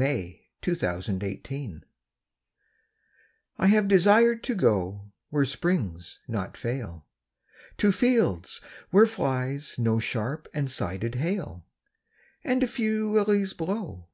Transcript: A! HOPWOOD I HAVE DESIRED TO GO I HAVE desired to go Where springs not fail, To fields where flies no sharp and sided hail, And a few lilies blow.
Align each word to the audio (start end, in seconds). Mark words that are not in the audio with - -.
A! 0.00 0.46
HOPWOOD 0.64 0.84
I 0.86 0.96
HAVE 0.96 1.18
DESIRED 1.18 1.42
TO 1.42 1.50
GO 1.50 1.84
I 3.58 3.66
HAVE 3.66 3.88
desired 3.88 4.44
to 4.44 4.54
go 4.54 5.12
Where 5.30 5.44
springs 5.44 6.20
not 6.28 6.56
fail, 6.56 7.08
To 7.78 7.90
fields 7.90 8.60
where 8.90 9.06
flies 9.08 9.74
no 9.80 9.98
sharp 9.98 10.46
and 10.54 10.70
sided 10.70 11.16
hail, 11.16 11.66
And 12.44 12.62
a 12.62 12.68
few 12.68 13.10
lilies 13.10 13.52
blow. 13.52 14.04